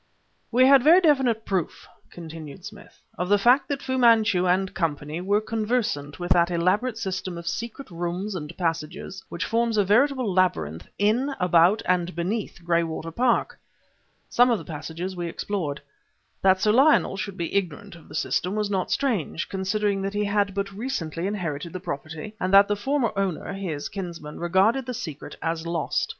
[0.51, 5.21] "We had very definite proof," continued Smith, "of the fact that Fu Manchu and company
[5.21, 10.33] were conversant with that elaborate system of secret rooms and passages which forms a veritable
[10.33, 13.59] labyrinth, in, about, and beneath Graywater Park.
[14.27, 15.79] Some of the passages we explored.
[16.41, 20.23] That Sir Lionel should be ignorant of the system was not strange, considering that he
[20.25, 24.95] had but recently inherited the property, and that the former owner, his kinsman, regarded the
[24.95, 26.09] secret as lost.